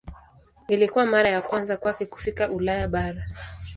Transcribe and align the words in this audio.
Ilikuwa 0.67 1.05
mara 1.05 1.29
ya 1.29 1.41
kwanza 1.41 1.77
kwake 1.77 2.05
kufika 2.05 2.49
Ulaya 2.49 2.87
bara. 2.87 3.25